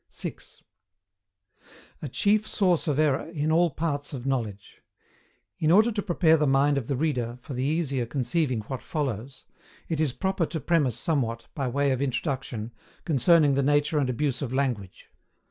6. 0.09 0.63
A 2.01 2.09
CHIEF 2.09 2.47
SOURCE 2.47 2.87
OF 2.87 2.97
ERROR 2.97 3.27
IN 3.27 3.51
ALL 3.51 3.69
PARTS 3.69 4.13
OF 4.13 4.25
KNOWLEDGE. 4.25 4.81
In 5.59 5.69
order 5.69 5.91
to 5.91 6.01
prepare 6.01 6.37
the 6.37 6.47
mind 6.47 6.79
of 6.79 6.87
the 6.87 6.95
reader 6.95 7.37
for 7.43 7.53
the 7.53 7.61
easier 7.63 8.07
conceiving 8.07 8.61
what 8.61 8.81
follows, 8.81 9.45
it 9.87 9.99
is 9.99 10.11
proper 10.11 10.47
to 10.47 10.59
premise 10.59 10.97
somewhat, 10.97 11.45
by 11.53 11.67
way 11.67 11.91
of 11.91 12.01
Introduction, 12.01 12.71
concerning 13.05 13.53
the 13.53 13.61
nature 13.61 13.99
and 13.99 14.09
abuse 14.09 14.41
of 14.41 14.51
Language. 14.51 15.05